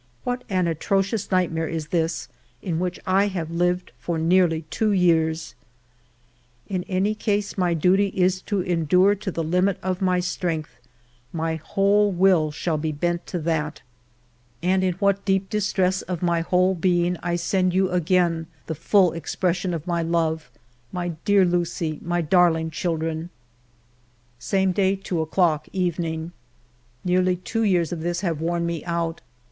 [0.23, 2.27] What an atrocious ALFRED DREYFUS 213 nightmare is this
[2.63, 5.53] in which I have lived for nearly two years!
[6.67, 10.75] In any case, my duty is to endure to the limit of my strength;
[11.31, 13.83] my whole will shall be bent to that.
[14.63, 19.11] And in what deep distress of my whole being I send you again the full
[19.13, 20.49] expression of my love,
[20.91, 23.29] my dear Lucie, my darling children!
[24.39, 26.31] Same day, 2 o'clock, evening.
[27.05, 29.21] Nearly two years of this have worn me out.